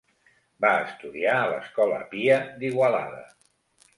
Va 0.63 0.71
estudiar 0.85 1.35
a 1.41 1.51
l'Escola 1.51 2.01
Pia 2.13 2.39
d'Igualada. 2.63 3.23